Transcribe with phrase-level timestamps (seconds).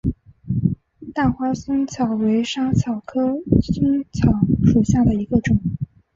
[1.13, 4.31] 大花嵩草为莎草科嵩草
[4.65, 5.59] 属下的一个种。